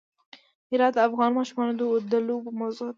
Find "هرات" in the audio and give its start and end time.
0.71-0.93